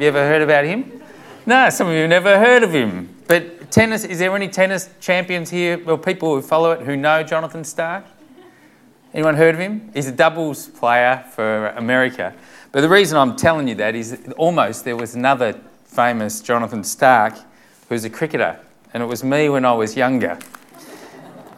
[0.00, 1.02] Have you ever heard about him?
[1.44, 3.14] No, some of you have never heard of him.
[3.28, 7.22] But tennis, is there any tennis champions here or people who follow it who know
[7.22, 8.06] Jonathan Stark?
[9.12, 9.90] Anyone heard of him?
[9.92, 12.32] He's a doubles player for America.
[12.72, 17.34] But the reason I'm telling you that is almost there was another famous Jonathan Stark
[17.34, 18.58] who was a cricketer,
[18.94, 20.38] and it was me when I was younger.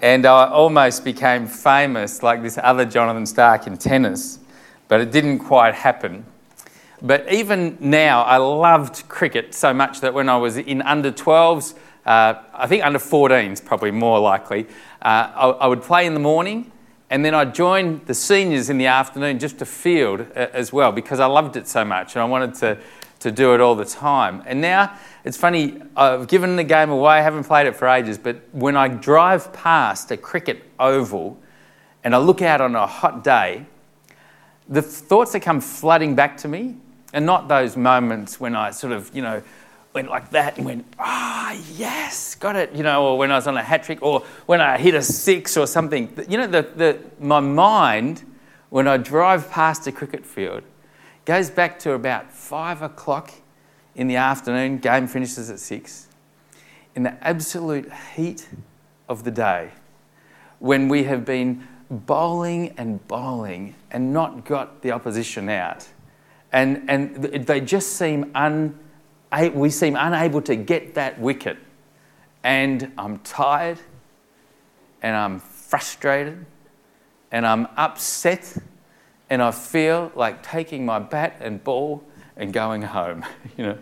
[0.00, 4.40] And I almost became famous like this other Jonathan Stark in tennis,
[4.88, 6.27] but it didn't quite happen.
[7.03, 11.75] But even now, I loved cricket so much that when I was in under 12s,
[12.07, 14.68] uh, I think under 14s, probably more likely,
[15.03, 16.71] uh, I, I would play in the morning
[17.11, 20.93] and then I'd join the seniors in the afternoon just to field uh, as well
[20.93, 22.79] because I loved it so much and I wanted to,
[23.18, 24.40] to do it all the time.
[24.46, 28.17] And now it's funny, I've given the game away, I haven't played it for ages,
[28.17, 31.37] but when I drive past a cricket oval
[32.05, 33.67] and I look out on a hot day,
[34.69, 36.77] the thoughts that come flooding back to me
[37.12, 39.42] are not those moments when I sort of, you know,
[39.92, 43.37] went like that and went, ah, oh, yes, got it, you know, or when I
[43.37, 46.12] was on a hat trick, or when I hit a six or something.
[46.28, 48.22] You know, the, the, my mind,
[48.70, 50.62] when I drive past a cricket field,
[51.25, 53.31] goes back to about five o'clock
[53.94, 56.09] in the afternoon, game finishes at six,
[56.94, 58.48] in the absolute heat
[59.09, 59.70] of the day,
[60.59, 65.89] when we have been bowling and bowling and not got the opposition out.
[66.53, 68.78] And, and they just seem un
[69.55, 71.56] we seem unable to get that wicket.
[72.44, 73.78] And I'm tired
[75.00, 76.44] and I'm frustrated
[77.31, 78.56] and I'm upset
[79.31, 82.05] and I feel like taking my bat and ball
[82.36, 83.25] and going home.
[83.56, 83.78] you know,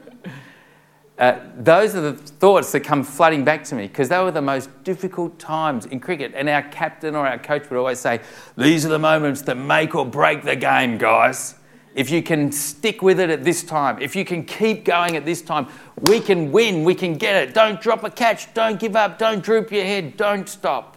[1.18, 4.40] uh, those are the thoughts that come flooding back to me because they were the
[4.40, 6.32] most difficult times in cricket.
[6.34, 8.20] And our captain or our coach would always say,
[8.56, 11.56] "These are the moments that make or break the game, guys."
[11.94, 15.24] If you can stick with it at this time, if you can keep going at
[15.24, 15.66] this time,
[16.02, 17.54] we can win, we can get it.
[17.54, 20.96] Don't drop a catch, don't give up, don't droop your head, don't stop.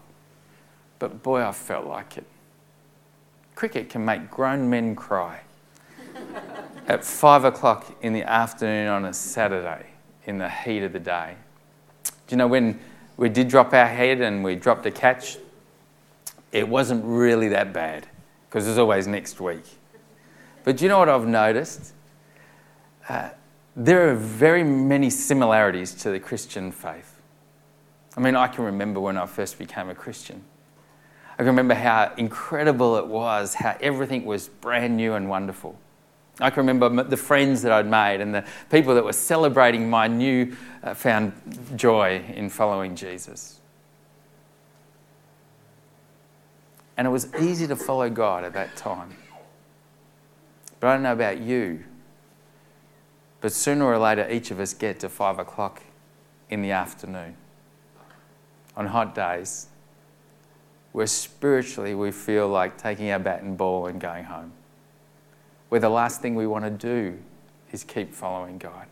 [1.00, 2.26] But boy, I felt like it.
[3.56, 5.42] Cricket can make grown men cry.
[6.88, 9.86] at five o'clock in the afternoon on a Saturday,
[10.26, 11.36] in the heat of the day.
[12.04, 12.80] Do you know when
[13.18, 15.38] we did drop our head and we dropped a catch?
[16.52, 18.08] It wasn't really that bad
[18.50, 19.64] because there's always next week.
[20.64, 21.94] But you know what I've noticed?
[23.10, 23.30] Uh,
[23.76, 27.22] there are very many similarities to the Christian faith.
[28.16, 30.44] I mean, I can remember when I first became a Christian.
[31.34, 35.78] I can remember how incredible it was, how everything was brand new and wonderful.
[36.40, 40.08] I can remember the friends that I'd made and the people that were celebrating my
[40.08, 41.34] new uh, found
[41.76, 43.60] joy in following Jesus.
[46.98, 49.16] And it was easy to follow God at that time.
[50.84, 51.86] But I don't know about you.
[53.40, 55.82] But sooner or later, each of us get to five o'clock
[56.50, 57.38] in the afternoon
[58.76, 59.68] on hot days
[60.92, 64.52] where spiritually we feel like taking our bat and ball and going home.
[65.70, 67.18] Where the last thing we want to do
[67.72, 68.88] is keep following God.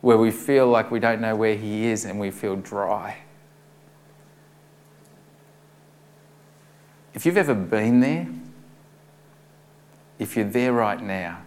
[0.00, 3.18] Where we feel like we don't know where He is and we feel dry.
[7.12, 8.28] If you've ever been there,
[10.18, 11.42] if you're there right now,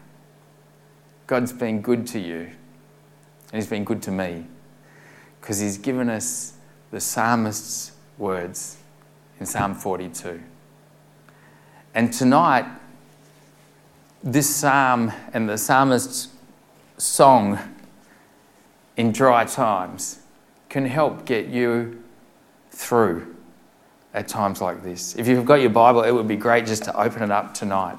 [1.25, 4.45] God's been good to you, and He's been good to me,
[5.39, 6.53] because He's given us
[6.91, 8.77] the psalmist's words
[9.39, 10.41] in Psalm 42.
[11.93, 12.65] And tonight,
[14.23, 16.29] this psalm and the psalmist's
[16.97, 17.59] song
[18.95, 20.19] in dry times
[20.69, 22.03] can help get you
[22.71, 23.35] through
[24.13, 25.15] at times like this.
[25.15, 27.97] If you've got your Bible, it would be great just to open it up tonight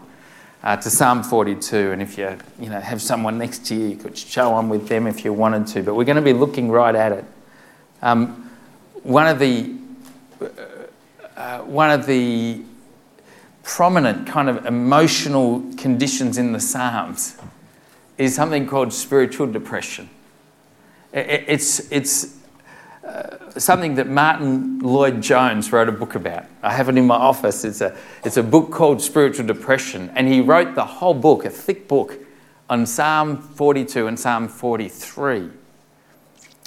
[0.63, 1.93] uh, to Psalm 42.
[1.93, 4.89] And if you, you know, have someone next to you, you could show on with
[4.89, 5.83] them if you wanted to.
[5.83, 7.25] But we're going to be looking right at it.
[8.03, 8.51] Um,
[9.03, 9.75] one of the
[10.41, 10.47] uh,
[11.37, 12.63] uh, one of the
[13.63, 17.37] prominent kind of emotional conditions in the Psalms
[18.17, 20.09] is something called spiritual depression.
[21.13, 22.38] It's, it's
[23.57, 26.47] something that Martyn Lloyd-Jones wrote a book about.
[26.63, 27.65] I have it in my office.
[27.65, 31.51] It's a, it's a book called Spiritual Depression, and he wrote the whole book, a
[31.51, 32.19] thick book,
[32.71, 35.51] on Psalm 42 and Psalm 43.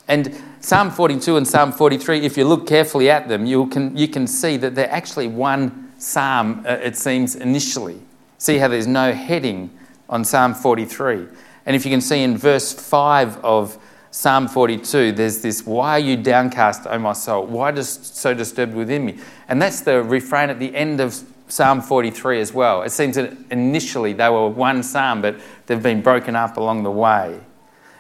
[0.08, 4.08] And Psalm 42 and Psalm 43, if you look carefully at them, you can, you
[4.08, 8.02] can see that they're actually one psalm, uh, it seems, initially.
[8.38, 9.70] See how there's no heading
[10.10, 11.28] on Psalm 43.
[11.66, 13.78] And if you can see in verse 5 of
[14.14, 17.46] Psalm 42, there's this, Why are you downcast, O my soul?
[17.46, 19.18] Why just so disturbed within me?
[19.48, 21.18] And that's the refrain at the end of
[21.48, 22.84] Psalm 43 as well.
[22.84, 26.92] It seems that initially they were one psalm, but they've been broken up along the
[26.92, 27.40] way.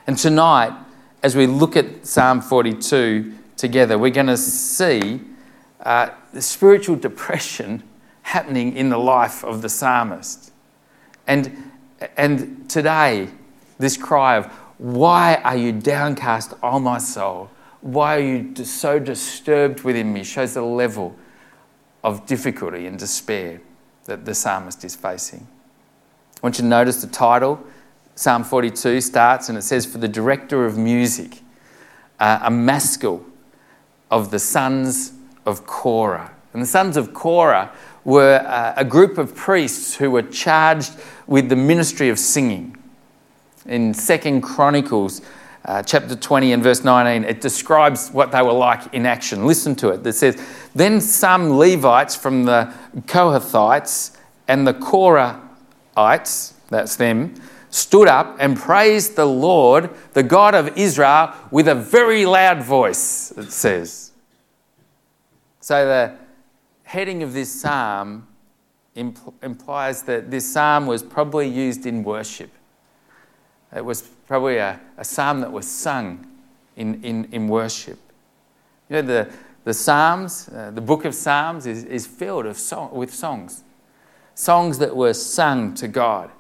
[0.06, 0.74] And tonight,
[1.24, 5.22] as we look at Psalm 42 together, we're going to see
[5.82, 7.84] uh, the spiritual depression
[8.24, 10.52] happening in the life of the psalmist.
[11.26, 11.72] And,
[12.18, 13.30] and today,
[13.80, 17.52] this cry of, Why are you downcast, O my soul?
[17.82, 20.24] Why are you so disturbed within me?
[20.24, 21.16] shows the level
[22.04, 23.62] of difficulty and despair
[24.06, 25.46] that the psalmist is facing.
[26.38, 27.64] I want you to notice the title.
[28.16, 31.42] Psalm 42 starts and it says, For the director of music,
[32.20, 33.24] uh, a maskil
[34.10, 35.14] of the sons
[35.46, 36.32] of Korah.
[36.54, 37.72] And the sons of Korah
[38.04, 40.96] were uh, a group of priests who were charged
[41.28, 42.81] with the ministry of singing.
[43.66, 45.22] In Second Chronicles,
[45.66, 49.46] uh, chapter 20 and verse 19, it describes what they were like in action.
[49.46, 50.06] Listen to it.
[50.06, 50.42] It says,
[50.74, 54.18] Then some Levites from the Kohathites
[54.48, 57.36] and the Korahites, that's them,
[57.70, 63.32] stood up and praised the Lord, the God of Israel, with a very loud voice,
[63.38, 64.12] it says.
[65.60, 66.16] So the
[66.84, 68.28] heading of this psalm
[68.96, 72.52] impl- implies that this psalm was probably used in worship.
[73.76, 76.28] It was probably a, a psalm that was sung
[76.76, 78.00] in, in, in worship.
[78.90, 79.32] You know, the,
[79.64, 83.64] the Psalms, uh, the book of Psalms is, is filled of song, with songs.
[84.36, 86.32] Songs that were sung to God.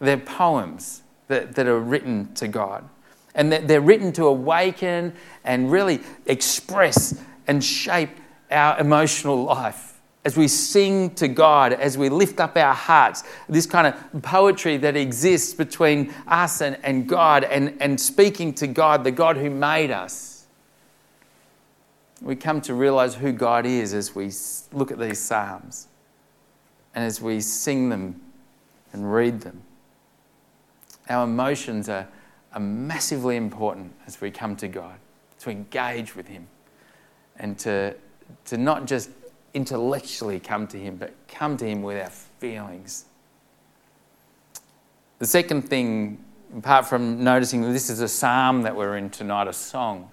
[0.00, 2.88] They're poems that, that are written to God.
[3.34, 5.12] And they're written to awaken
[5.44, 8.10] and really express and shape
[8.50, 13.66] our emotional life as we sing to God, as we lift up our hearts, this
[13.66, 19.04] kind of poetry that exists between us and, and God and, and speaking to God,
[19.04, 20.46] the God who made us.
[22.20, 24.32] We come to realize who God is as we
[24.72, 25.86] look at these Psalms
[26.94, 28.20] and as we sing them
[28.92, 29.62] and read them.
[31.08, 32.08] Our emotions are,
[32.52, 34.98] are massively important as we come to God,
[35.40, 36.48] to engage with Him
[37.36, 37.94] and to,
[38.46, 39.10] to not just
[39.58, 43.06] intellectually come to Him, but come to Him with our feelings.
[45.18, 46.24] The second thing,
[46.56, 50.12] apart from noticing this is a psalm that we're in tonight, a song,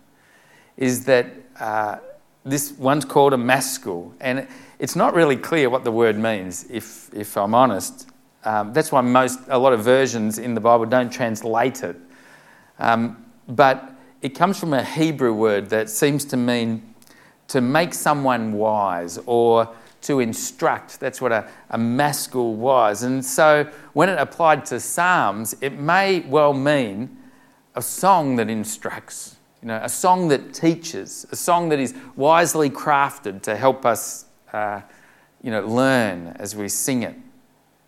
[0.78, 1.28] is that
[1.60, 1.98] uh,
[2.44, 4.48] this one's called a maskil, and
[4.80, 8.10] it's not really clear what the word means, if, if I'm honest.
[8.46, 11.98] Um, that's why most, a lot of versions in the Bible don't translate it.
[12.80, 13.92] Um, but
[14.24, 16.95] it comes from a Hebrew word that seems to mean
[17.48, 19.70] to make someone wise or
[20.02, 21.00] to instruct.
[21.00, 23.04] That's what a, a maskil was.
[23.04, 27.18] And so when it applied to Psalms, it may well mean
[27.76, 32.70] a song that instructs, you know, a song that teaches, a song that is wisely
[32.70, 34.82] crafted to help us, uh,
[35.42, 37.16] you know, learn as we sing it.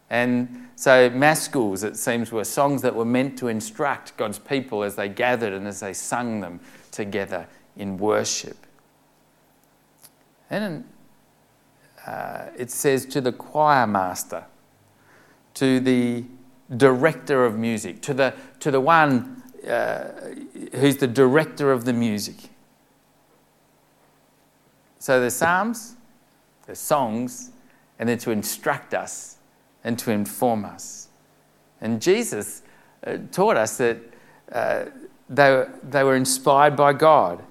[0.10, 4.96] And so maskils, it seems, were songs that were meant to instruct God's people as
[4.96, 6.60] they gathered and as they sung them
[6.92, 8.67] together in worship.
[10.50, 10.86] And
[12.06, 14.46] uh, it says to the choir master,
[15.56, 16.24] to the
[16.76, 20.08] director of music, to the, to the one uh,
[20.76, 22.50] who's the director of the music.
[25.00, 25.96] So the psalms,
[26.66, 27.52] the songs,
[28.00, 29.38] and then to instruct us
[29.84, 31.10] and to inform us.
[31.82, 32.64] And Jesus
[33.06, 33.98] uh, taught us that
[34.52, 34.86] uh,
[35.30, 37.44] they, were, they were inspired by God.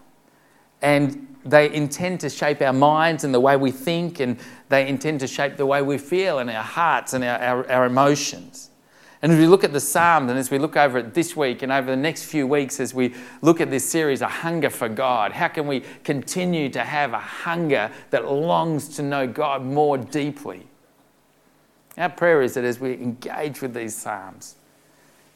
[0.82, 4.38] And they intend to shape our minds and the way we think, and
[4.68, 7.86] they intend to shape the way we feel and our hearts and our, our, our
[7.86, 8.70] emotions.
[9.22, 11.62] And as we look at the Psalms and as we look over it this week
[11.62, 14.88] and over the next few weeks, as we look at this series, A Hunger for
[14.88, 19.96] God, how can we continue to have a hunger that longs to know God more
[19.96, 20.66] deeply?
[21.96, 24.56] Our prayer is that as we engage with these Psalms,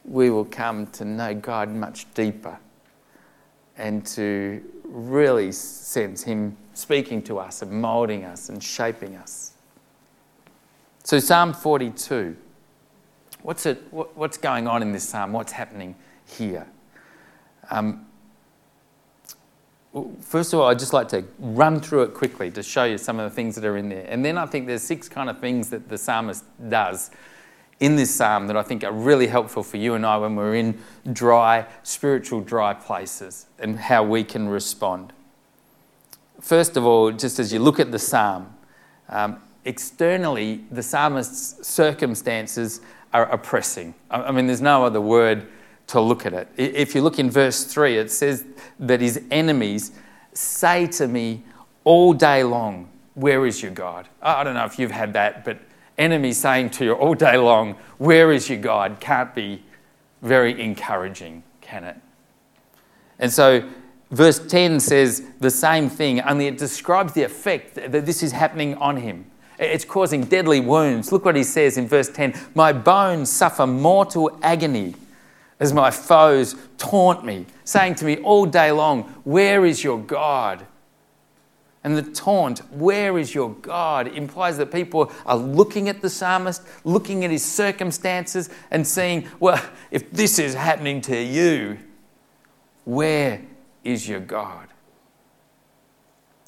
[0.05, 2.59] we will come to know God much deeper
[3.77, 9.53] and to really sense Him speaking to us and molding us and shaping us.
[11.05, 12.37] So, Psalm 42.
[13.43, 15.33] What's, it, what's going on in this psalm?
[15.33, 16.67] What's happening here?
[17.71, 18.07] Um,
[20.21, 23.19] first of all, I'd just like to run through it quickly to show you some
[23.19, 24.05] of the things that are in there.
[24.09, 27.11] And then I think there's six kind of things that the psalmist does
[27.81, 30.55] in this psalm that I think are really helpful for you and I when we're
[30.55, 30.79] in
[31.13, 35.15] dry, spiritual dry places and how we can respond.
[36.41, 38.55] First of all, just as you look at the psalm,
[39.09, 42.83] um, externally, the psalmist's circumstances
[43.13, 43.95] are oppressing.
[44.11, 45.49] I mean, there's no other word
[45.89, 46.49] to look at it.
[46.57, 48.45] If you look in verse 3, it says
[48.79, 49.93] that his enemies
[50.33, 51.43] say to me
[51.85, 54.09] all day long, Where is your God?
[54.23, 55.59] I don't know if you've had that, but
[56.01, 58.99] enemies saying to you all day long, Where is your God?
[59.01, 59.63] can't be
[60.23, 61.97] very encouraging, can it?
[63.19, 63.69] And so,
[64.11, 68.75] verse 10 says the same thing, only it describes the effect that this is happening
[68.77, 69.31] on him.
[69.59, 71.13] It's causing deadly wounds.
[71.13, 74.95] Look what he says in verse 10 My bones suffer mortal agony
[75.61, 80.67] as my foes taunt me, saying to me all day long, Where is your God?
[81.83, 86.63] And the taunt, where is your God, implies that people are looking at the psalmist,
[86.85, 91.79] looking at his circumstances, and saying, Well, if this is happening to you,
[92.85, 93.43] where
[93.83, 94.69] is your God?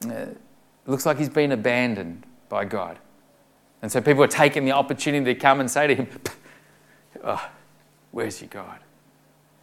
[0.06, 0.26] Uh,
[0.86, 2.98] looks like he's been abandoned by God.
[3.80, 6.08] And so people are taking the opportunity to come and say to him,
[7.24, 7.50] oh,
[8.10, 8.80] Where's your God?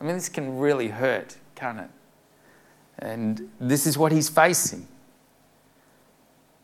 [0.01, 1.89] I mean, this can really hurt, can't it?
[2.97, 4.87] And this is what he's facing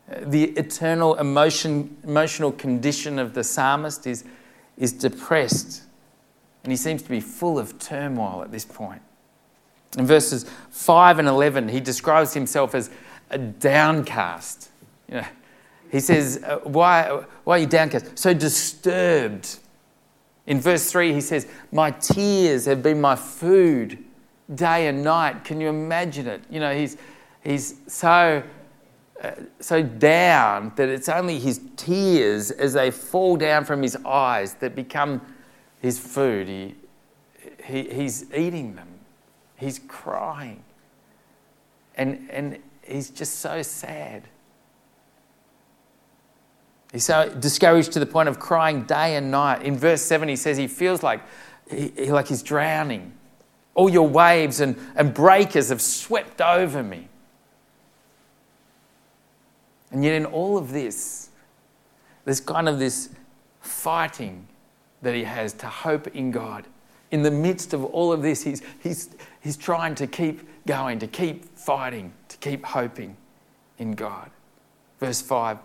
[0.08, 4.24] the eternal emotion, emotional condition of the psalmist is,
[4.76, 5.82] is depressed.
[6.62, 9.02] And he seems to be full of turmoil at this point.
[9.98, 12.90] In verses 5 and 11, he describes himself as
[13.30, 14.70] a downcast.
[15.08, 15.26] You know,
[15.90, 18.18] he says, uh, why, why are you downcast?
[18.18, 19.58] So disturbed.
[20.46, 24.04] In verse 3, he says, My tears have been my food
[24.54, 25.44] day and night.
[25.44, 26.42] Can you imagine it?
[26.50, 26.96] You know, he's,
[27.42, 28.42] he's so
[29.60, 34.74] so down that it's only his tears as they fall down from his eyes that
[34.74, 35.20] become
[35.80, 36.48] his food.
[36.48, 36.74] He,
[37.64, 38.88] he, he's eating them,
[39.56, 40.62] he's crying,
[41.96, 44.24] and, and he's just so sad.
[46.92, 49.62] He's so discouraged to the point of crying day and night.
[49.62, 51.20] In verse 7, he says he feels like,
[51.68, 53.12] he, like he's drowning.
[53.74, 57.08] All your waves and, and breakers have swept over me.
[59.96, 61.30] And yet, in all of this,
[62.26, 63.08] there's kind of this
[63.62, 64.46] fighting
[65.00, 66.66] that he has to hope in God.
[67.12, 69.08] In the midst of all of this, he's, he's,
[69.40, 73.16] he's trying to keep going, to keep fighting, to keep hoping
[73.78, 74.28] in God.
[75.00, 75.56] Verse 5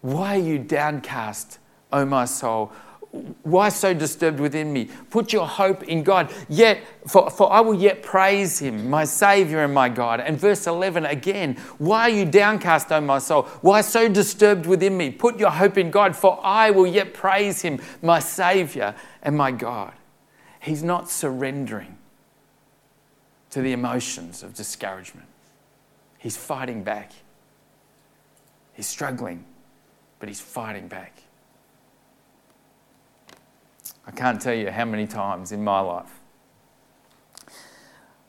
[0.00, 1.58] Why are you downcast,
[1.92, 2.72] O my soul?
[3.12, 4.88] Why so disturbed within me?
[5.10, 6.32] Put your hope in God.
[6.48, 10.20] Yet, for, for I will yet praise him, my Savior and my God.
[10.20, 13.42] And verse 11 again, why are you downcast, O my soul?
[13.62, 15.10] Why so disturbed within me?
[15.10, 19.50] Put your hope in God, for I will yet praise him, my Savior and my
[19.50, 19.92] God.
[20.60, 21.98] He's not surrendering
[23.50, 25.26] to the emotions of discouragement.
[26.18, 27.12] He's fighting back.
[28.72, 29.44] He's struggling,
[30.20, 31.24] but he's fighting back.
[34.10, 36.10] I can't tell you how many times in my life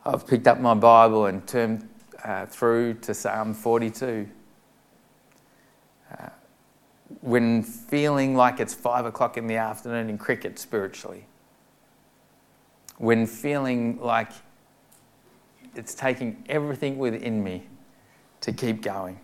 [0.05, 1.89] I've picked up my Bible and turned
[2.23, 4.29] uh, through to Psalm 42.
[6.11, 6.29] Uh,
[7.21, 11.25] when feeling like it's five o'clock in the afternoon in cricket spiritually,
[12.99, 14.33] when feeling like
[15.75, 17.63] it's taking everything within me
[18.41, 19.19] to keep going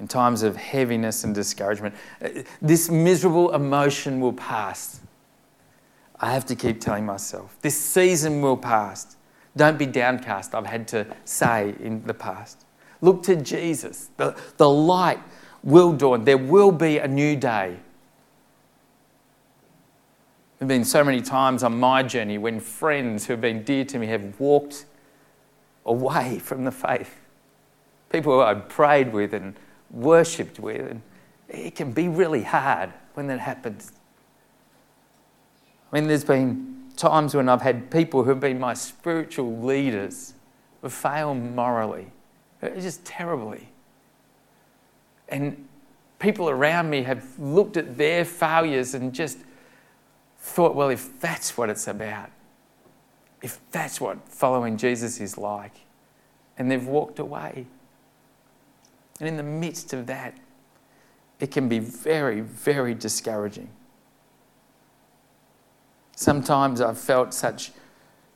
[0.00, 1.94] in times of heaviness and discouragement.
[2.62, 5.00] This miserable emotion will pass.
[6.20, 9.16] I have to keep telling myself, this season will pass.
[9.56, 12.64] Don't be downcast, I've had to say in the past.
[13.00, 14.10] Look to Jesus.
[14.16, 15.20] The, the light
[15.62, 16.24] will dawn.
[16.24, 17.76] There will be a new day.
[20.58, 23.84] There have been so many times on my journey when friends who have been dear
[23.84, 24.86] to me have walked
[25.86, 27.14] away from the faith.
[28.10, 29.54] People who I'd prayed with and
[29.90, 30.90] worshipped with.
[30.90, 31.02] And
[31.48, 33.92] it can be really hard when that happens.
[35.90, 40.34] I mean, there's been times when I've had people who have been my spiritual leaders
[40.82, 42.08] who fail morally,
[42.62, 43.68] uh, just terribly.
[45.28, 45.66] And
[46.18, 49.38] people around me have looked at their failures and just
[50.38, 52.30] thought, well, if that's what it's about,
[53.42, 55.74] if that's what following Jesus is like,
[56.56, 57.66] and they've walked away.
[59.18, 60.36] And in the midst of that,
[61.40, 63.68] it can be very, very discouraging.
[66.16, 67.72] Sometimes I've felt such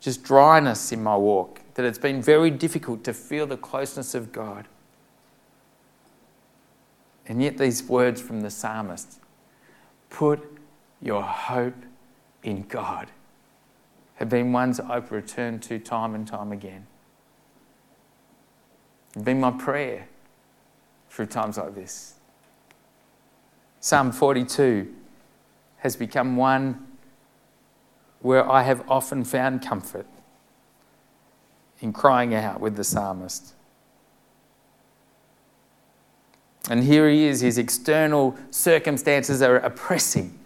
[0.01, 4.33] just dryness in my walk that it's been very difficult to feel the closeness of
[4.33, 4.67] God.
[7.27, 9.21] And yet, these words from the psalmist
[10.11, 10.41] put
[11.01, 11.77] your hope
[12.43, 13.09] in God
[14.17, 16.87] have been ones I've returned to time and time again.
[19.15, 20.09] It's been my prayer
[21.13, 22.15] through times like this.
[23.81, 24.95] Psalm 42
[25.79, 26.87] has become one
[28.21, 30.07] where I have often found comfort
[31.81, 33.53] in crying out with the psalmist.
[36.71, 40.39] And here he is, his external circumstances are oppressing.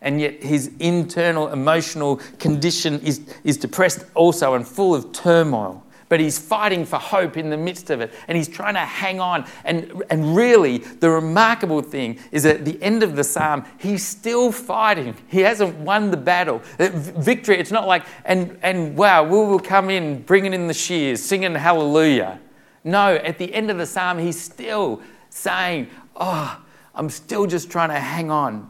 [0.00, 5.84] And yet his internal emotional condition is, is depressed also and full of turmoil.
[6.10, 8.12] But he's fighting for hope in the midst of it.
[8.26, 9.46] And he's trying to hang on.
[9.64, 14.50] And, and really, the remarkable thing is at the end of the psalm, he's still
[14.50, 15.16] fighting.
[15.28, 16.62] He hasn't won the battle.
[16.80, 20.74] Uh, victory, it's not like, and, and wow, we will come in bringing in the
[20.74, 22.40] shears, singing hallelujah.
[22.82, 26.60] No, at the end of the psalm, he's still saying, Oh,
[26.92, 28.68] I'm still just trying to hang on.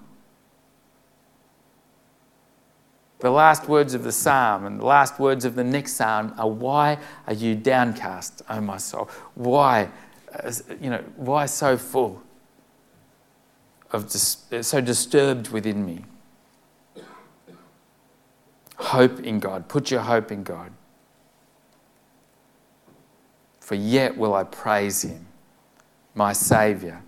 [3.21, 6.49] The last words of the psalm and the last words of the next psalm are,
[6.49, 9.11] Why are you downcast, O my soul?
[9.35, 9.91] Why,
[10.33, 12.23] uh, you know, why so full
[13.93, 16.05] of, dis- so disturbed within me?
[18.77, 19.69] Hope in God.
[19.69, 20.73] Put your hope in God.
[23.61, 25.27] For yet will I praise him
[26.15, 27.03] my Saviour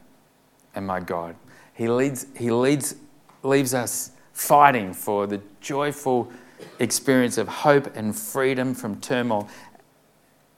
[0.74, 1.34] and my God.
[1.74, 2.94] He, leads, he leads,
[3.42, 6.30] leaves us fighting for the joyful
[6.78, 9.48] experience of hope and freedom from turmoil,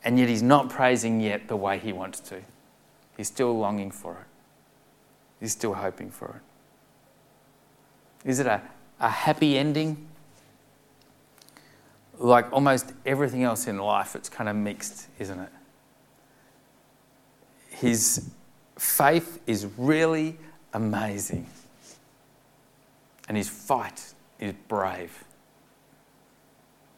[0.04, 2.40] and yet he's not praising yet the way he wants to.
[3.16, 4.26] He's still longing for it,
[5.40, 6.40] he's still hoping for
[8.24, 8.28] it.
[8.28, 8.62] Is it a,
[9.00, 10.08] a happy ending?
[12.18, 15.50] Like almost everything else in life, it's kind of mixed, isn't it?
[17.70, 18.30] His
[18.78, 20.38] faith is really
[20.72, 21.46] amazing.
[23.28, 25.24] And his fight is brave.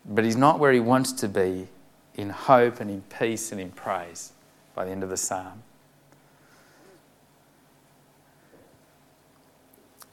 [0.04, 1.68] But he's not where he wants to be
[2.14, 4.33] in hope and in peace and in praise
[4.75, 5.62] by the end of the psalm.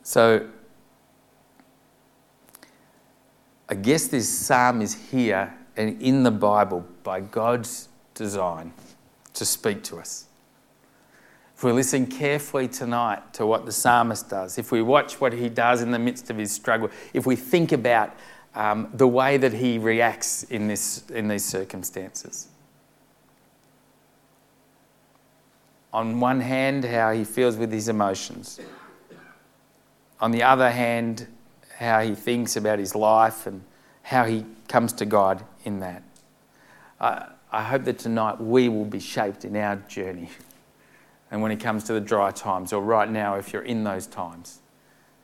[0.04, 0.48] So,
[3.70, 8.74] I guess this psalm is here and in the Bible by God's design
[9.34, 10.26] to speak to us
[11.64, 15.48] if we listen carefully tonight to what the psalmist does, if we watch what he
[15.48, 18.14] does in the midst of his struggle, if we think about
[18.54, 22.50] um, the way that he reacts in, this, in these circumstances.
[25.94, 28.60] On one hand, how he feels with his emotions.
[30.20, 31.28] On the other hand,
[31.78, 33.64] how he thinks about his life and
[34.02, 36.04] how he comes to God in that.
[37.00, 40.28] I, I hope that tonight we will be shaped in our journey
[41.34, 44.06] and when it comes to the dry times, or right now, if you're in those
[44.06, 44.60] times,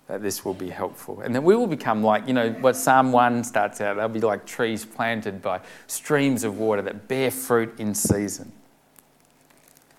[0.07, 1.21] that this will be helpful.
[1.21, 4.19] And then we will become like, you know, what Psalm 1 starts out, they'll be
[4.19, 8.51] like trees planted by streams of water that bear fruit in season.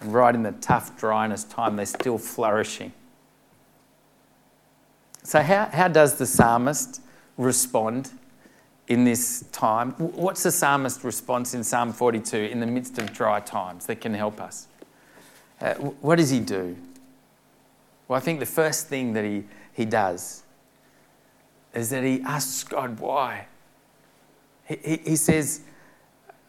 [0.00, 2.92] And right in the tough dryness time, they're still flourishing.
[5.22, 7.02] So, how, how does the psalmist
[7.36, 8.10] respond
[8.88, 9.92] in this time?
[9.92, 14.12] What's the psalmist's response in Psalm 42 in the midst of dry times that can
[14.12, 14.66] help us?
[15.60, 16.76] Uh, what does he do?
[18.08, 20.42] Well, I think the first thing that he, he does
[21.74, 23.46] is that he asks God why.
[24.64, 25.60] He, he, he says,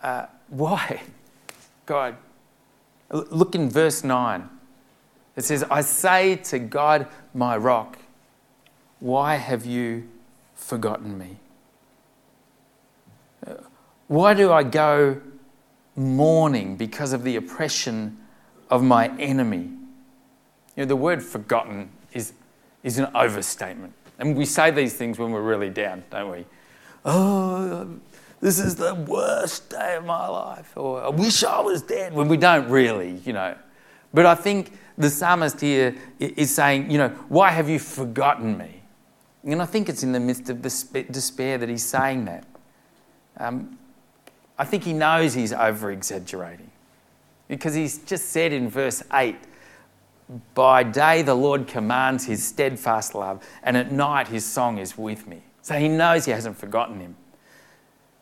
[0.02, 1.02] uh, Why?
[1.86, 2.16] God.
[3.12, 4.50] Look in verse 9.
[5.36, 7.98] It says, I say to God, my rock,
[9.00, 10.08] why have you
[10.56, 11.38] forgotten me?
[13.46, 13.56] Uh,
[14.08, 15.20] why do I go
[15.96, 18.18] mourning because of the oppression
[18.72, 19.70] of my enemy.
[20.76, 22.34] You know, the word forgotten is,
[22.82, 23.94] is an overstatement.
[24.18, 26.46] And we say these things when we're really down, don't we?
[27.04, 28.00] Oh,
[28.40, 30.72] this is the worst day of my life.
[30.76, 33.56] Or I wish I was dead, when we don't really, you know.
[34.14, 38.82] But I think the psalmist here is saying, you know, why have you forgotten me?
[39.44, 42.46] And I think it's in the midst of despair that he's saying that.
[43.38, 43.78] Um,
[44.58, 46.71] I think he knows he's over exaggerating.
[47.52, 49.36] Because he's just said in verse 8,
[50.54, 55.28] by day the Lord commands his steadfast love, and at night his song is with
[55.28, 55.42] me.
[55.62, 57.18] So he knows he hasn't forgotten him.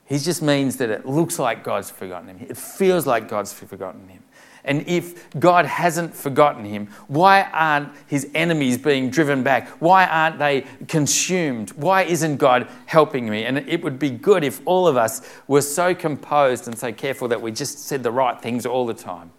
[0.05, 2.47] He just means that it looks like God's forgotten him.
[2.49, 4.23] It feels like God's forgotten him.
[4.63, 9.69] And if God hasn't forgotten him, why aren't his enemies being driven back?
[9.79, 11.71] Why aren't they consumed?
[11.71, 13.45] Why isn't God helping me?
[13.45, 17.27] And it would be good if all of us were so composed and so careful
[17.29, 19.31] that we just said the right things all the time.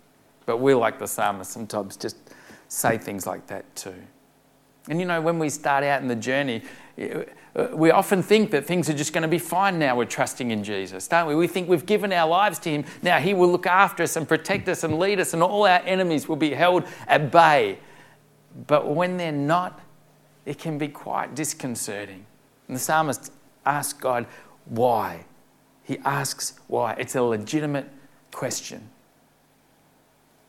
[0.46, 2.16] But we, like the psalmist, sometimes just
[2.68, 4.02] say things like that too.
[4.88, 6.62] And you know, when we start out in the journey,
[7.74, 10.62] we often think that things are just going to be fine now we're trusting in
[10.62, 11.34] Jesus, don't we?
[11.34, 12.84] We think we've given our lives to Him.
[13.02, 15.80] Now He will look after us and protect us and lead us, and all our
[15.84, 17.78] enemies will be held at bay.
[18.66, 19.80] But when they're not,
[20.46, 22.26] it can be quite disconcerting.
[22.66, 23.32] And the psalmist
[23.64, 24.26] asks God,
[24.64, 25.24] why?
[25.82, 26.94] He asks why.
[26.98, 27.88] It's a legitimate
[28.32, 28.88] question.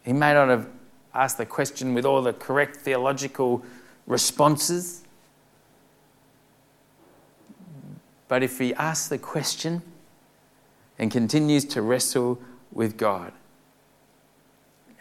[0.04, 0.68] He may not have
[1.14, 3.64] asked the question with all the correct theological
[4.08, 5.01] responses.
[8.32, 9.82] But if he asks the question
[10.98, 12.40] and continues to wrestle
[12.72, 13.34] with God,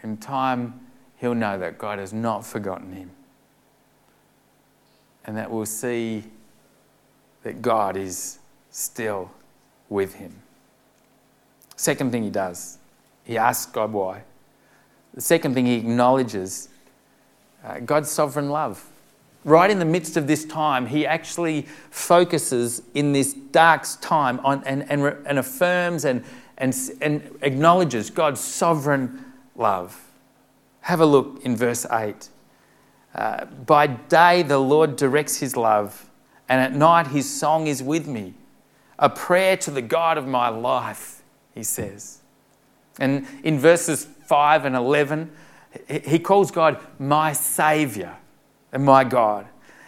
[0.03, 0.81] in time
[1.16, 3.12] he'll know that God has not forgotten him.
[5.25, 6.25] And that we'll see
[7.45, 8.40] that God is
[8.73, 9.31] still
[9.88, 10.35] with him.
[11.77, 12.79] Second thing he does,
[13.23, 14.25] he asks God why.
[15.14, 16.69] The second thing he acknowledges
[17.62, 18.89] uh, God's sovereign love.
[19.44, 24.62] Right in the midst of this time, he actually focuses in this dark time on,
[24.66, 26.24] and, and, and affirms and,
[26.59, 29.24] and, and acknowledges God's sovereign
[29.57, 29.98] love.
[30.83, 32.29] Have a look in verse 8.
[33.14, 36.11] Uh, By day, the Lord directs his love,
[36.48, 38.35] and at night, his song is with me.
[38.98, 41.22] A prayer to the God of my life,
[41.55, 42.18] he says.
[42.98, 45.31] And in verses 5 and 11,
[45.88, 48.18] he calls God my Saviour
[48.73, 49.47] and my God.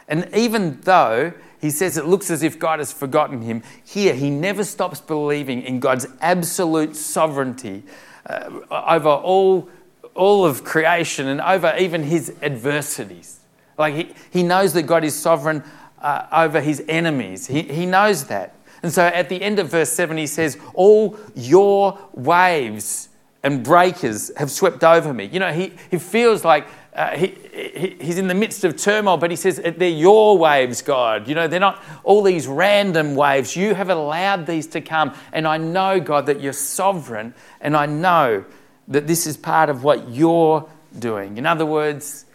[0.08, 4.30] And even though he says it looks as if God has forgotten him, here he
[4.30, 7.84] never stops believing in God's absolute sovereignty
[8.26, 9.68] uh, over all,
[10.14, 13.40] all of creation and over even his adversities.
[13.78, 15.62] Like he, he knows that God is sovereign
[16.00, 18.56] uh, over his enemies, he, he knows that.
[18.82, 23.08] And so at the end of verse 7, he says, All your waves
[23.44, 25.26] and breakers have swept over me.
[25.26, 29.16] You know, he, he feels like uh, he, he, he's in the midst of turmoil,
[29.16, 31.26] but he says, They're your waves, God.
[31.26, 33.56] You know, they're not all these random waves.
[33.56, 35.14] You have allowed these to come.
[35.32, 37.34] And I know, God, that you're sovereign.
[37.60, 38.44] And I know
[38.88, 41.38] that this is part of what you're doing.
[41.38, 42.26] In other words,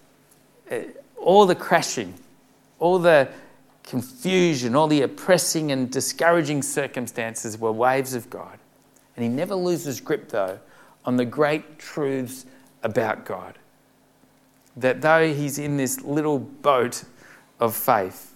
[0.72, 0.80] uh,
[1.18, 2.16] all the crashing,
[2.80, 3.30] all the
[3.84, 8.58] confusion, all the oppressing and discouraging circumstances were waves of God.
[9.16, 10.60] And he never loses grip, though,
[11.06, 12.46] on the great truths
[12.84, 13.57] about God.
[14.78, 17.04] That though he's in this little boat
[17.60, 18.36] of faith,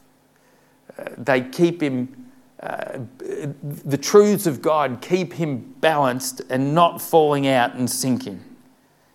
[0.98, 7.48] uh, they keep him, uh, the truths of God keep him balanced and not falling
[7.48, 8.44] out and sinking.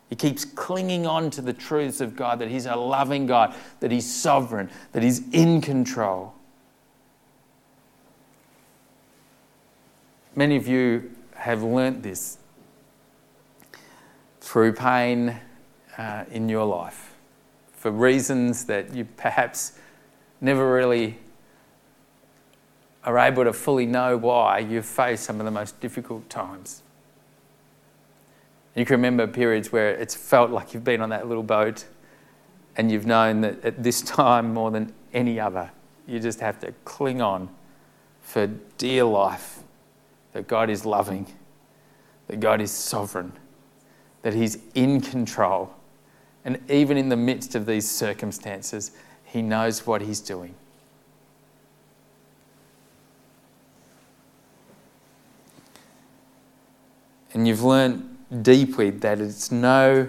[0.09, 3.91] He keeps clinging on to the truths of God that He's a loving God, that
[3.91, 6.33] He's sovereign, that He's in control.
[10.37, 12.39] Many of you have learnt this
[14.41, 15.41] through pain
[15.99, 17.16] uh, in your life
[17.87, 19.79] for reasons that you perhaps
[20.41, 21.17] never really
[23.05, 26.83] are able to fully know why you've faced some of the most difficult times.
[28.75, 31.85] You can remember periods where it's felt like you've been on that little boat
[32.77, 35.71] and you've known that at this time more than any other,
[36.09, 37.49] you just have to cling on
[38.21, 39.61] for dear life
[40.33, 41.33] that God is loving,
[42.27, 43.33] that God is sovereign,
[44.23, 45.73] that He's in control.
[46.47, 48.93] And even in the midst of these circumstances,
[49.25, 50.55] He knows what He's doing.
[57.35, 60.09] And you've learned deeply that it's no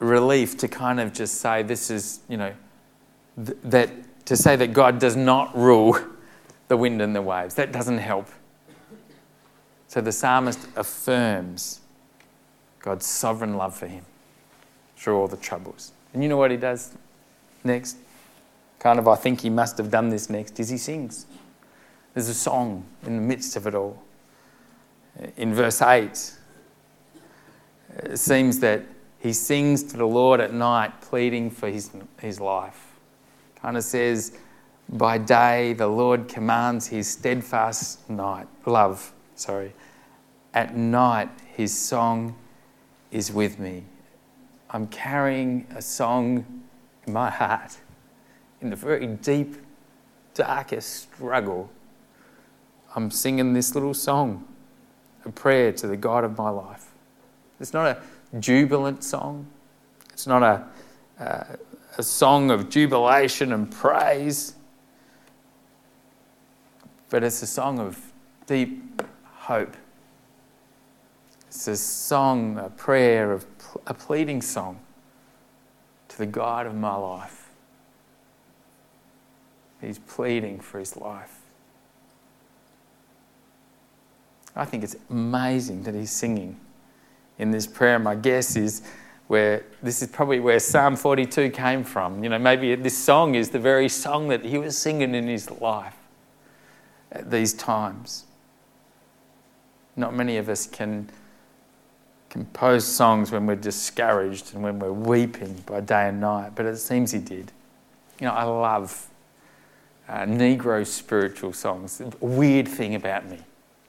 [0.00, 2.52] relief to kind of just say this is, you know,
[3.36, 3.90] th- that
[4.26, 5.96] to say that God does not rule
[6.66, 7.54] the wind and the waves.
[7.54, 8.28] That doesn't help.
[9.86, 11.80] So the psalmist affirms
[12.80, 14.04] God's sovereign love for him
[14.96, 15.92] through all the troubles.
[16.12, 16.94] And you know what he does
[17.62, 17.96] next?
[18.78, 21.26] Kind of, I think he must have done this next, is he sings.
[22.12, 24.02] There's a song in the midst of it all.
[25.36, 26.32] In verse 8,
[28.04, 28.82] it seems that
[29.18, 32.92] he sings to the Lord at night, pleading for his, his life.
[33.56, 34.36] Kind of says,
[34.88, 39.12] By day the Lord commands his steadfast night, love.
[39.34, 39.72] Sorry.
[40.52, 42.36] At night his song
[43.10, 43.84] is with me.
[44.74, 46.44] I'm carrying a song
[47.06, 47.78] in my heart
[48.60, 49.54] in the very deep,
[50.34, 51.70] darkest struggle.
[52.96, 54.44] I'm singing this little song,
[55.24, 56.86] a prayer to the God of my life.
[57.60, 59.46] It's not a jubilant song.
[60.12, 60.66] It's not a,
[61.22, 61.56] uh,
[61.96, 64.56] a song of jubilation and praise,
[67.10, 67.96] but it's a song of
[68.48, 69.76] deep hope.
[71.54, 73.46] It's a song, a prayer, of,
[73.86, 74.80] a pleading song
[76.08, 77.48] to the God of my life.
[79.80, 81.38] He's pleading for his life.
[84.56, 86.58] I think it's amazing that he's singing
[87.38, 88.00] in this prayer.
[88.00, 88.82] My guess is
[89.28, 92.24] where this is probably where Psalm 42 came from.
[92.24, 95.48] You know, maybe this song is the very song that he was singing in his
[95.52, 95.96] life
[97.12, 98.24] at these times.
[99.94, 101.08] Not many of us can,
[102.34, 106.76] compose songs when we're discouraged and when we're weeping by day and night, but it
[106.78, 107.52] seems he did.
[108.18, 109.06] You know, I love
[110.08, 112.02] uh, Negro spiritual songs.
[112.18, 113.38] Weird thing about me,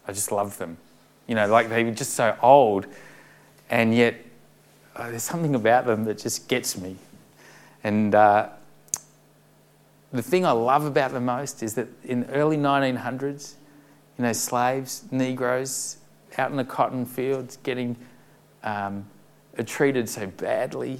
[0.08, 0.77] I just love them.
[1.25, 2.86] You know, like they were just so old,
[3.71, 4.13] and yet
[4.95, 6.97] uh, there's something about them that just gets me.
[7.84, 8.49] And uh,
[10.12, 13.55] the thing I love about them most is that in the early 1900s,
[14.19, 15.97] you know, slaves, Negroes
[16.38, 17.95] out in the cotton fields getting
[18.65, 19.06] um,
[19.65, 20.99] treated so badly,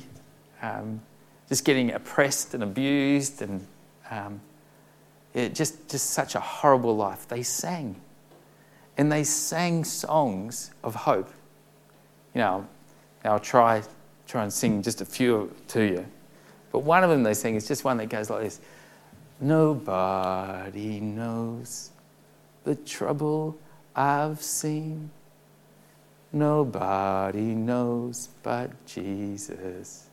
[0.62, 1.02] um,
[1.50, 3.68] just getting oppressed and abused, and
[4.10, 4.40] um,
[5.34, 7.28] just, just such a horrible life.
[7.28, 7.98] They sang.
[8.98, 11.30] And they sang songs of hope.
[12.34, 12.68] You know,
[13.26, 13.84] I'll try,
[14.28, 16.06] try and sing just a few to you.
[16.72, 18.62] But one of them they sing is just one that goes like this
[19.40, 21.92] Nobody knows
[22.64, 23.58] the trouble
[23.96, 25.10] I've seen.
[26.36, 30.10] Nobody knows but Jesus.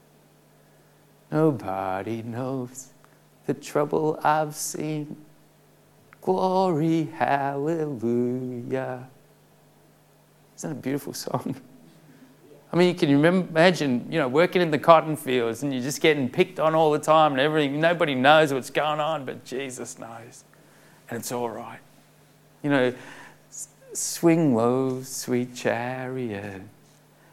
[1.33, 2.91] Nobody knows
[3.47, 5.17] the trouble I've seen.
[6.21, 9.09] Glory, hallelujah.
[10.57, 11.57] Isn't that a beautiful song?
[12.73, 15.83] I mean, you can remember, imagine, you know, working in the cotton fields and you're
[15.83, 17.81] just getting picked on all the time and everything.
[17.81, 20.45] Nobody knows what's going on, but Jesus knows.
[21.11, 21.81] And it's all right.
[22.63, 22.95] You know,
[23.93, 26.63] swing low, sweet chariot,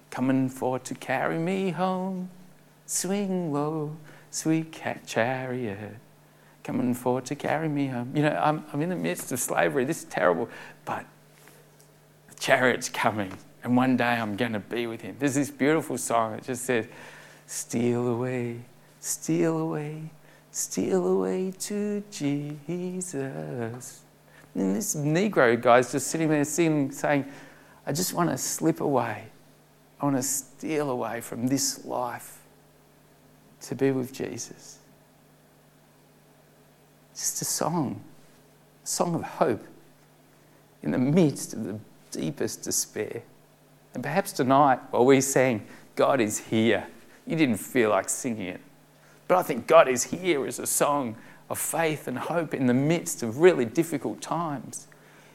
[0.10, 2.30] coming for to carry me home.
[2.86, 3.96] Swing low,
[4.32, 5.98] sweet chariot,
[6.64, 8.12] coming for to carry me home.
[8.16, 9.86] You know, I'm, I'm in the midst of slavery.
[9.86, 10.50] This is terrible,
[10.86, 11.06] but
[12.30, 13.32] the chariot's coming
[13.64, 15.16] and one day I'm going to be with him.
[15.20, 16.88] There's this beautiful song that just says,
[17.46, 18.62] Steal away,
[19.00, 20.12] steal away,
[20.52, 24.02] steal away to Jesus.
[24.56, 27.26] And this Negro guy's just sitting there singing, saying,
[27.86, 29.26] I just want to slip away.
[30.00, 32.40] I want to steal away from this life
[33.62, 34.78] to be with Jesus.
[37.14, 38.02] Just a song,
[38.84, 39.66] a song of hope
[40.84, 41.80] in the midst of the
[42.12, 43.22] deepest despair.
[43.94, 46.88] And perhaps tonight, while we sang, God is here,
[47.28, 48.62] you didn't feel like singing it.
[49.28, 51.16] But I think God is here as a song
[51.50, 54.88] of faith and hope in the midst of really difficult times.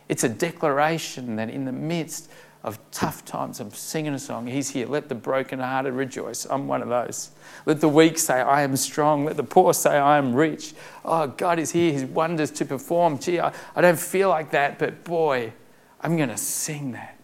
[0.09, 2.31] It's a declaration that in the midst
[2.63, 4.47] of tough times, I'm singing a song.
[4.47, 4.87] He's here.
[4.87, 6.47] Let the brokenhearted rejoice.
[6.47, 7.31] I'm one of those.
[7.67, 9.25] Let the weak say, I am strong.
[9.25, 10.73] Let the poor say, I am rich.
[11.05, 11.93] Oh, God is here.
[11.93, 13.19] His wonders to perform.
[13.19, 15.53] Gee, I, I don't feel like that, but boy,
[16.01, 17.15] I'm going to sing that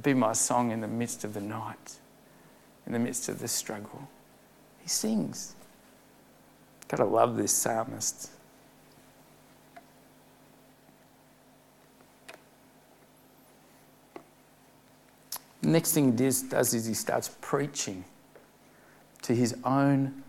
[0.00, 1.98] be my song in the midst of the night,
[2.86, 4.08] in the midst of the struggle.
[4.80, 5.54] He sings.
[6.92, 8.30] Gotta love this psalmist.
[15.62, 18.04] Next thing he does is he starts preaching
[19.22, 20.22] to his own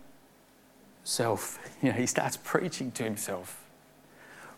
[1.04, 1.60] self.
[1.82, 3.64] You know, he starts preaching to himself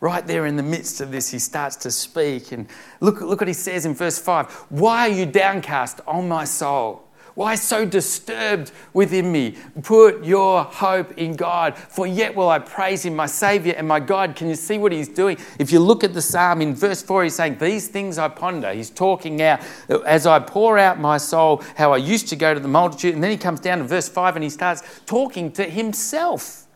[0.01, 2.53] right there in the midst of this, he starts to speak.
[2.53, 2.69] And
[3.01, 7.06] look, look what he says in verse 5 Why are you downcast, on my soul?
[7.37, 9.57] Why so disturbed within me?
[9.83, 14.01] Put your hope in God, for yet will I praise him, my Savior and my
[14.01, 14.35] God.
[14.35, 15.37] Can you see what he's doing?
[15.59, 18.73] If you look at the psalm in verse 4, he's saying, These things I ponder.
[18.73, 19.61] He's talking out
[20.07, 23.13] as I pour out my soul, how I used to go to the multitude.
[23.13, 26.67] And then he comes down to verse 5 and he starts talking to himself.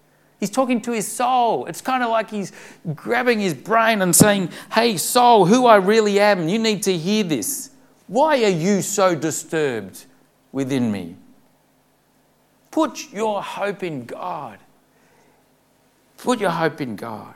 [0.40, 1.64] He's talking to his soul.
[1.64, 2.52] It's kind of like he's
[2.94, 7.24] grabbing his brain and saying, Hey, soul, who I really am, you need to hear
[7.24, 7.70] this.
[8.08, 10.04] Why are you so disturbed
[10.52, 11.16] within me?
[12.70, 14.58] Put your hope in God.
[16.18, 17.34] Put your hope in God.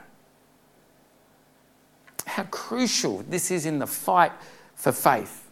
[2.25, 4.31] How crucial this is in the fight
[4.75, 5.49] for faith,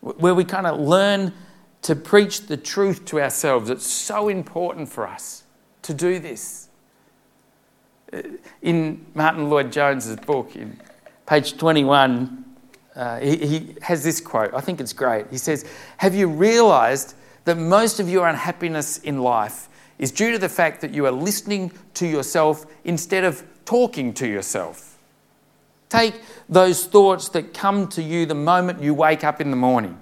[0.00, 1.32] where we kind of learn
[1.82, 3.70] to preach the truth to ourselves.
[3.70, 5.44] It's so important for us
[5.82, 6.68] to do this
[8.12, 8.22] uh,
[8.60, 10.80] in Martyn Lloyd-Jones's book, in
[11.26, 12.45] page 21,
[12.96, 14.52] uh, he, he has this quote.
[14.54, 15.26] I think it's great.
[15.30, 15.66] He says,
[15.98, 20.80] Have you realized that most of your unhappiness in life is due to the fact
[20.80, 24.98] that you are listening to yourself instead of talking to yourself?
[25.88, 30.00] Take those thoughts that come to you the moment you wake up in the morning.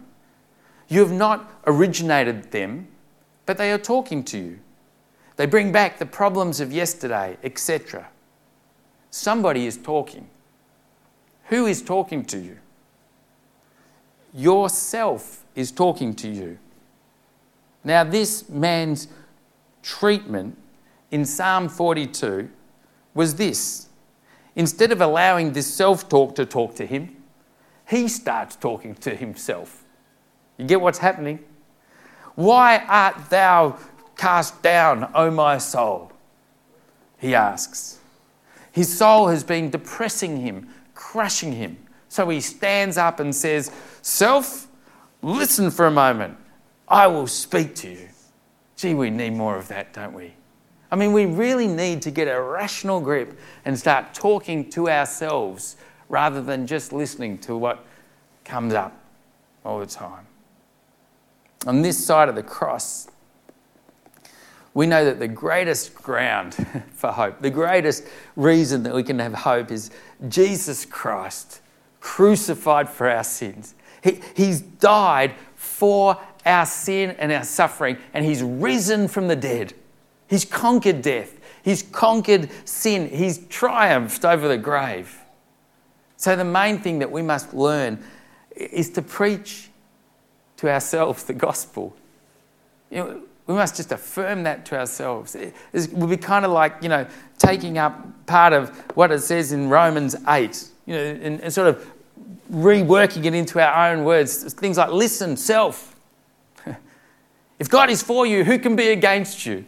[0.89, 2.89] You have not originated them,
[3.45, 4.59] but they are talking to you.
[5.37, 8.09] They bring back the problems of yesterday, etc.
[9.11, 10.29] Somebody is talking.
[11.47, 12.59] Who is talking to you?
[14.35, 16.59] Yourself is talking to you.
[17.85, 19.09] Now, this man's
[19.83, 20.59] treatment
[21.11, 22.49] in Psalm 42
[23.15, 23.89] was this
[24.57, 27.17] instead of allowing this self talk to talk to him,
[27.89, 29.85] he starts talking to himself.
[30.57, 31.45] You get what's happening?
[32.35, 33.79] Why art thou
[34.17, 36.13] cast down, O my soul?
[37.19, 37.99] He asks.
[38.73, 41.79] His soul has been depressing him, crushing him.
[42.15, 44.69] So he stands up and says, Self,
[45.21, 46.37] listen for a moment.
[46.87, 48.09] I will speak to you.
[48.77, 50.33] Gee, we need more of that, don't we?
[50.93, 55.75] I mean, we really need to get a rational grip and start talking to ourselves
[56.09, 57.85] rather than just listening to what
[58.45, 58.97] comes up
[59.65, 60.25] all the time.
[61.67, 63.09] On this side of the cross,
[64.73, 66.55] we know that the greatest ground
[66.95, 68.05] for hope, the greatest
[68.37, 69.91] reason that we can have hope is
[70.29, 71.61] Jesus Christ
[72.05, 73.75] crucified for our sins.
[74.03, 79.73] He, he's died for our sin and our suffering, and He's risen from the dead.
[80.29, 85.19] He's conquered death, He's conquered sin, He's triumphed over the grave.
[86.19, 87.99] So, the main thing that we must learn
[88.55, 89.71] is to preach
[90.59, 91.97] to ourselves the gospel.
[92.91, 95.35] You know, we must just affirm that to ourselves.
[95.35, 95.55] It
[95.93, 97.07] will be kind of like, you know,
[97.39, 101.69] taking up part of what it says in Romans 8, you know, and, and sort
[101.69, 101.91] of
[102.53, 104.53] reworking it into our own words.
[104.55, 105.97] Things like, listen, self.
[107.59, 109.65] if God is for you, who can be against you?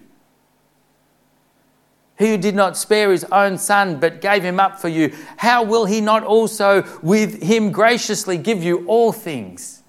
[2.18, 5.62] He who did not spare his own son, but gave him up for you, how
[5.62, 9.82] will he not also with him graciously give you all things?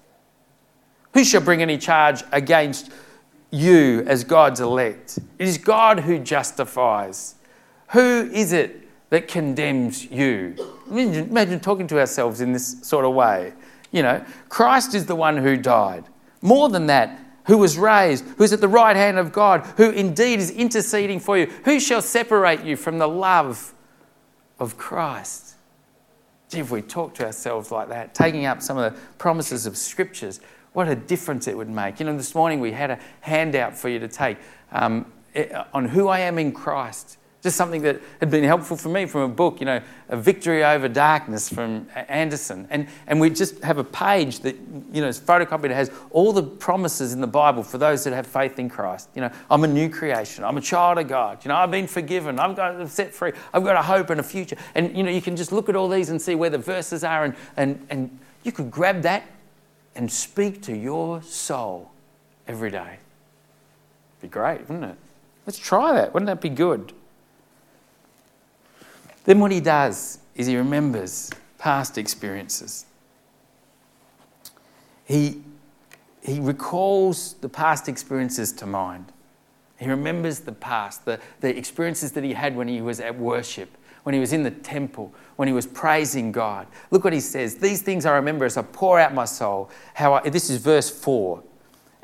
[1.14, 2.90] Who shall bring any charge against
[3.50, 5.18] you as God's elect?
[5.38, 7.34] It is God who justifies.
[7.88, 10.54] Who is it that condemns you?
[10.90, 13.52] Imagine, talking to ourselves in this sort of way.
[13.90, 16.04] You know, Christ is the one who died.
[16.42, 19.90] More than that, who was raised, who is at the right hand of God, who
[19.90, 21.46] indeed is interceding for you.
[21.64, 23.72] Who shall separate you from the love
[24.58, 25.54] of Christ?
[26.50, 29.76] Gee, if we talk to ourselves like that, taking up some of the promises of
[29.76, 30.40] scriptures,
[30.72, 32.00] what a difference it would make.
[32.00, 34.36] You know, this morning we had a handout for you to take
[34.70, 37.18] um, eh, on who I am in Christ.
[37.40, 40.64] Just something that had been helpful for me from a book, you know, A Victory
[40.64, 42.66] Over Darkness from Anderson.
[42.68, 44.56] And, and we just have a page that,
[44.92, 48.12] you know, is photocopied, it has all the promises in the Bible for those that
[48.12, 49.08] have faith in Christ.
[49.14, 50.42] You know, I'm a new creation.
[50.42, 51.44] I'm a child of God.
[51.44, 52.40] You know, I've been forgiven.
[52.40, 53.32] I've got set free.
[53.54, 54.56] I've got a hope and a future.
[54.74, 57.04] And, you know, you can just look at all these and see where the verses
[57.04, 59.24] are and, and, and you could grab that
[59.94, 61.90] and speak to your soul
[62.48, 62.98] every day.
[64.22, 64.96] Be great, wouldn't it?
[65.46, 66.12] Let's try that.
[66.12, 66.92] Wouldn't that be good?
[69.28, 72.86] Then what he does is he remembers past experiences.
[75.04, 75.42] He,
[76.22, 79.12] he recalls the past experiences to mind.
[79.78, 83.76] He remembers the past, the, the experiences that he had when he was at worship,
[84.04, 86.66] when he was in the temple, when he was praising God.
[86.90, 87.56] Look what he says.
[87.56, 89.68] These things I remember as I pour out my soul.
[89.92, 91.42] How I, this is verse 4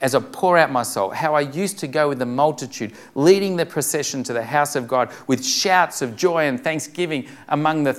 [0.01, 3.57] as I pour out my soul, how I used to go with the multitude, leading
[3.57, 7.93] the procession to the house of God with shouts of joy and thanksgiving among the,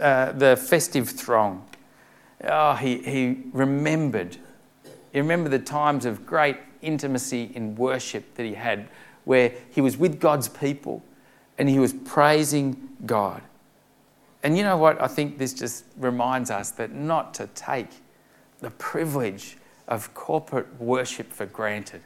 [0.00, 1.66] uh, the festive throng.
[2.44, 4.36] Oh, he, he remembered.
[5.12, 8.88] He remembered the times of great intimacy in worship that he had,
[9.24, 11.02] where he was with God's people
[11.58, 13.42] and he was praising God.
[14.42, 15.00] And you know what?
[15.00, 17.88] I think this just reminds us that not to take
[18.60, 19.56] the privilege
[19.88, 22.02] of corporate worship for granted.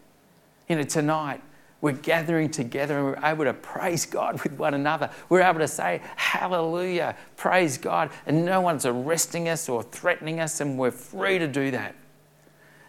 [0.68, 1.42] You know, tonight
[1.80, 5.10] we're gathering together and we're able to praise God with one another.
[5.28, 10.60] We're able to say, Hallelujah, praise God, and no one's arresting us or threatening us,
[10.60, 11.94] and we're free to do that.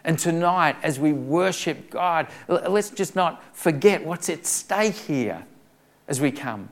[0.02, 5.44] And tonight, as we worship God, let's just not forget what's at stake here
[6.08, 6.70] as we come.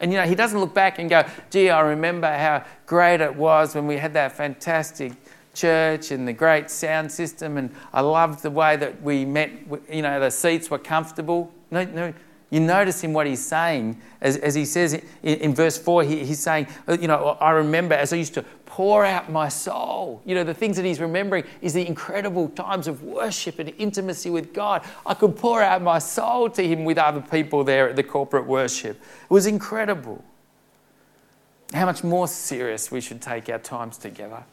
[0.00, 3.34] And you know, he doesn't look back and go, gee, I remember how great it
[3.34, 5.12] was when we had that fantastic
[5.58, 9.50] church and the great sound system, and I loved the way that we met,
[9.90, 11.52] you know, the seats were comfortable.
[11.70, 12.14] No, no,
[12.50, 16.24] you notice in what he's saying, as, as he says in, in verse 4, he,
[16.24, 20.22] he's saying, uh, you know, I remember as I used to pour out my soul.
[20.24, 24.30] You know, the things that he's remembering is the incredible times of worship and intimacy
[24.30, 24.82] with God.
[25.04, 28.46] I could pour out my soul to him with other people there at the corporate
[28.46, 28.96] worship.
[28.96, 30.24] It was incredible.
[31.74, 34.44] How much more serious we should take our times together.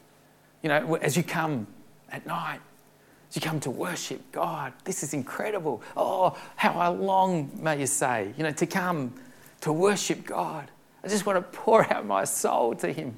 [0.66, 1.68] You know, as you come
[2.10, 2.58] at night,
[3.30, 5.80] as you come to worship God, this is incredible.
[5.96, 9.14] Oh, how I long, may you say, you know, to come
[9.60, 10.68] to worship God.
[11.04, 13.14] I just want to pour out my soul to Him.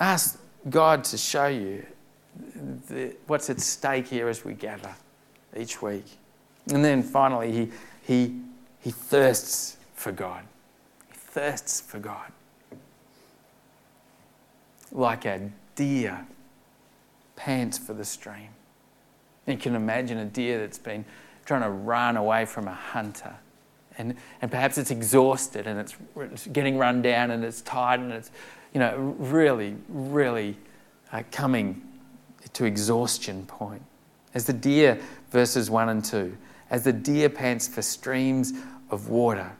[0.00, 0.40] Ask
[0.70, 1.84] God to show you
[2.88, 4.94] the, what's at stake here as we gather
[5.54, 6.06] each week.
[6.72, 8.40] And then finally, he, he,
[8.80, 10.42] he thirsts for God.
[11.12, 12.32] He thirsts for God
[14.94, 16.26] like a deer
[17.36, 18.48] pants for the stream.
[19.46, 21.04] You can imagine a deer that's been
[21.44, 23.34] trying to run away from a hunter.
[23.98, 28.12] And, and perhaps it's exhausted and it's, it's getting run down and it's tired and
[28.12, 28.30] it's,
[28.72, 30.56] you know, really, really
[31.12, 31.82] uh, coming
[32.54, 33.82] to exhaustion point.
[34.32, 36.36] As the deer, verses 1 and 2,
[36.70, 38.52] as the deer pants for streams
[38.90, 39.52] of water,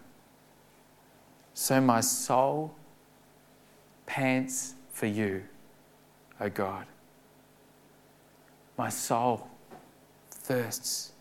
[1.53, 2.75] so my soul
[4.07, 5.43] pants for you,
[6.41, 6.87] O God.
[8.79, 9.49] My soul
[10.31, 11.13] thirsts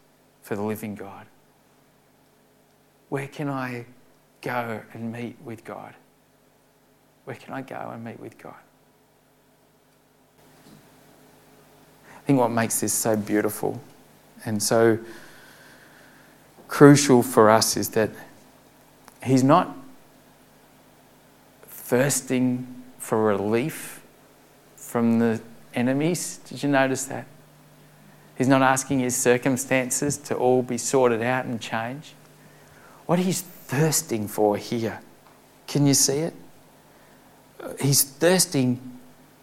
[0.43, 1.25] for the living God.
[3.09, 3.85] Where can I
[4.41, 5.93] go and meet with God?
[7.25, 8.55] Where can I go and meet with God?
[12.17, 13.81] I think what makes this so beautiful
[14.45, 14.99] and so
[16.67, 18.11] crucial for us is that
[19.23, 19.75] He's not
[21.67, 22.72] thirsting
[23.03, 24.01] for relief
[24.77, 25.41] from the
[25.73, 26.39] enemies.
[26.47, 27.25] Did you notice that?
[28.37, 32.13] He's not asking his circumstances to all be sorted out and changed.
[33.05, 35.01] What he's thirsting for here,
[35.67, 36.33] can you see it?
[37.81, 38.79] He's thirsting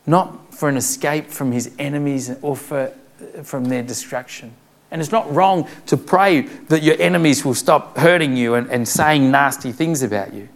[0.07, 2.91] not for an escape from his enemies or for,
[3.43, 4.55] from their destruction.
[4.91, 8.89] And it's not wrong to pray that your enemies will stop hurting you and, and
[8.89, 10.49] saying nasty things about you.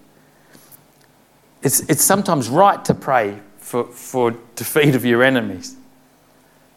[1.64, 5.76] It's, it's sometimes right to pray for, for defeat of your enemies.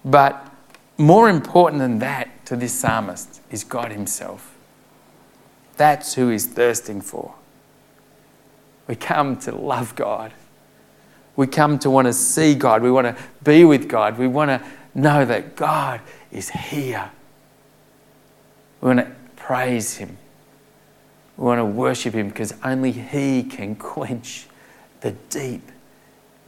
[0.06, 0.50] But
[0.98, 4.56] more important than that to this psalmist is God Himself.
[5.76, 7.36] That's who He's thirsting for.
[8.88, 10.32] We come to love God.
[11.36, 12.82] We come to want to see God.
[12.82, 14.18] We want to be with God.
[14.18, 14.66] We want to
[14.96, 16.00] know that God
[16.32, 17.12] is here.
[18.80, 20.18] We want to praise Him.
[21.36, 24.47] We want to worship Him because only He can quench
[25.08, 25.72] the deep,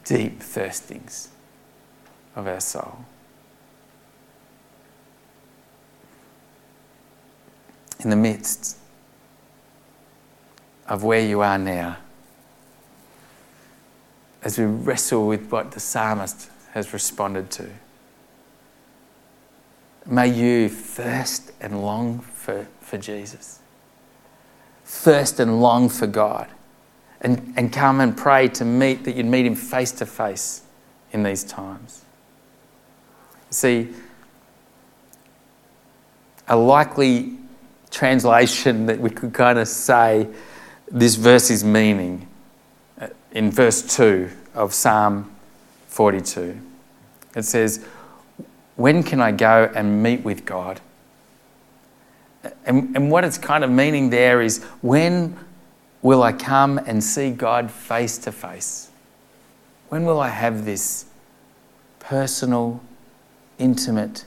[0.03, 1.29] deep thirstings
[2.35, 3.05] of our soul.
[8.01, 8.77] in the midst
[10.87, 11.97] of where you are now,
[14.41, 17.69] as we wrestle with what the psalmist has responded to,
[20.05, 23.59] may you thirst and long for, for Jesus,
[24.85, 26.47] thirst and long for God,
[27.21, 30.61] and, and come and pray to meet that you'd meet Him face to face
[31.11, 32.03] in these times.
[33.49, 33.89] See,
[36.47, 37.33] a likely
[37.91, 40.27] translation that we could kind of say
[40.91, 42.27] this verse's meaning
[42.99, 45.31] uh, in verse 2 of Psalm
[45.87, 46.59] 42.
[47.35, 47.85] It says,
[48.75, 50.81] When can I go and meet with God?
[52.65, 55.37] And, and what it's kind of meaning there is, when
[56.01, 58.89] will I come and see God face to face?
[59.89, 61.05] When will I have this
[61.99, 62.81] personal,
[63.57, 64.25] intimate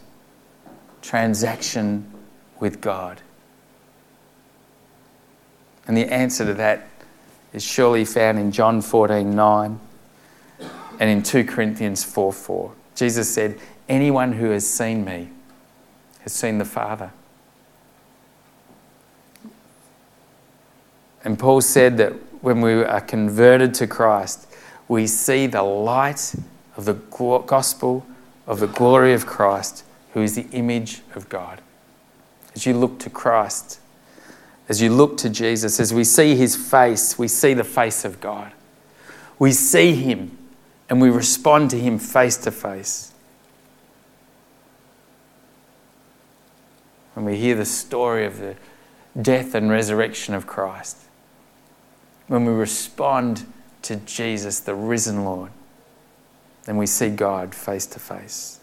[1.00, 2.10] transaction
[2.58, 3.20] with God?
[5.86, 6.88] And the answer to that
[7.52, 9.80] is surely found in John 14 9
[11.00, 12.72] and in 2 Corinthians 4 4.
[12.94, 13.58] Jesus said,
[13.88, 15.30] Anyone who has seen me
[16.20, 17.12] has seen the Father.
[21.24, 22.12] And Paul said that
[22.42, 24.46] when we are converted to Christ,
[24.88, 26.34] we see the light
[26.76, 28.04] of the gospel
[28.46, 31.60] of the glory of Christ, who is the image of God.
[32.54, 33.78] As you look to Christ,
[34.68, 38.20] as you look to Jesus, as we see his face, we see the face of
[38.20, 38.52] God.
[39.38, 40.36] We see him
[40.88, 43.12] and we respond to him face to face.
[47.14, 48.56] When we hear the story of the
[49.20, 50.98] death and resurrection of Christ,
[52.28, 53.46] when we respond
[53.82, 55.50] to Jesus, the risen Lord,
[56.64, 58.60] then we see God face to face.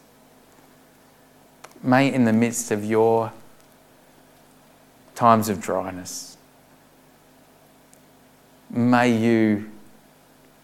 [1.84, 3.32] May, in the midst of your
[5.20, 6.38] times of dryness.
[8.70, 9.70] May you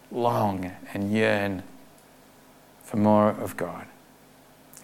[0.10, 1.62] long and yearn
[2.82, 3.86] for more of God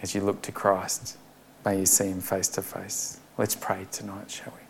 [0.02, 1.16] as you look to Christ.
[1.64, 3.18] May you see Him face to face.
[3.38, 4.61] Let's pray tonight, shall we?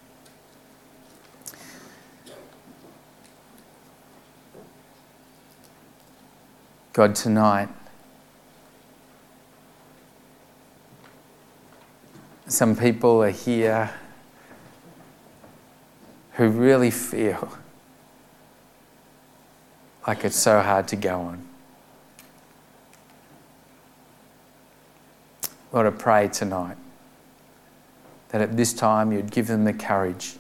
[6.93, 7.71] God, tonight,
[12.47, 13.91] some people are here
[16.33, 17.57] who really feel
[20.07, 21.49] like it's so hard to go on.
[25.73, 26.77] Lord, I pray tonight
[28.29, 30.35] that at this time you'd give them the courage,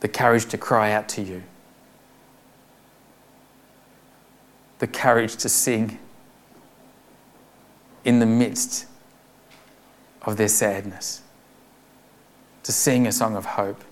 [0.00, 1.44] the courage to cry out to you,
[4.78, 5.98] the courage to sing,
[8.04, 8.86] in the midst
[10.22, 11.22] of their sadness,
[12.62, 13.82] to sing a song of hope.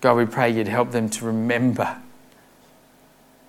[0.00, 2.00] God, we pray you'd help them to remember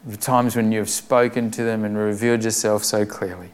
[0.05, 3.49] the times when you have spoken to them and revealed yourself so clearly.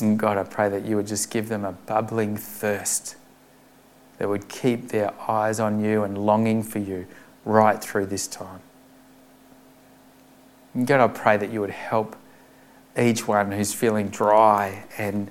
[0.00, 3.16] And God, I pray that you would just give them a bubbling thirst
[4.18, 7.06] that would keep their eyes on you and longing for you
[7.44, 8.60] right through this time.
[10.74, 12.16] And God, I pray that you would help
[12.98, 15.30] each one who's feeling dry and,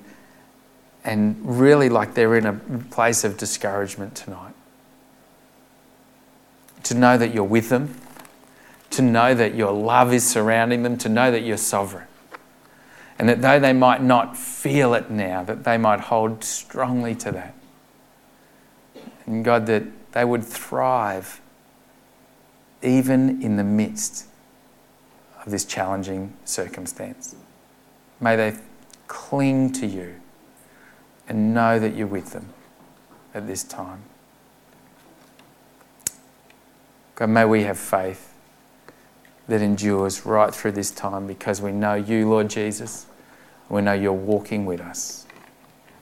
[1.04, 2.54] and really like they're in a
[2.90, 4.54] place of discouragement tonight.
[6.84, 7.98] To know that you're with them,
[8.90, 12.06] to know that your love is surrounding them, to know that you're sovereign.
[13.18, 17.32] And that though they might not feel it now, that they might hold strongly to
[17.32, 17.54] that.
[19.26, 21.40] And God, that they would thrive
[22.82, 24.26] even in the midst
[25.44, 27.34] of this challenging circumstance.
[28.20, 28.54] May they
[29.08, 30.14] cling to you
[31.28, 32.48] and know that you're with them
[33.34, 34.02] at this time.
[37.16, 38.32] God, may we have faith
[39.46, 43.06] that endures right through this time because we know you, Lord Jesus.
[43.68, 45.26] We know you're walking with us.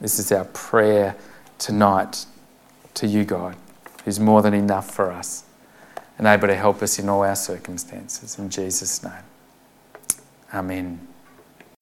[0.01, 1.17] This is our prayer
[1.59, 2.27] tonight
[2.95, 3.57] to you, God,
[4.05, 5.45] who's more than enough for us
[6.19, 8.39] and able to help us in all our circumstances.
[8.39, 9.13] In Jesus' name.
[10.53, 11.12] Amen.